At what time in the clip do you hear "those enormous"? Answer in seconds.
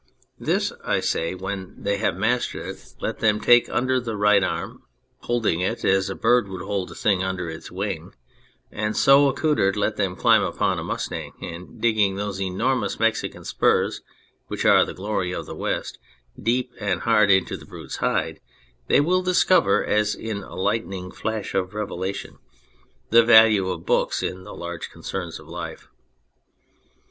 12.15-12.99